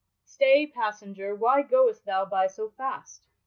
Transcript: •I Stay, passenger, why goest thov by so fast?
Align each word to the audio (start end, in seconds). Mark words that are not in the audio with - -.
•I 0.01 0.27
Stay, 0.31 0.65
passenger, 0.65 1.35
why 1.35 1.61
goest 1.61 2.05
thov 2.07 2.31
by 2.31 2.47
so 2.47 2.69
fast? 2.71 3.27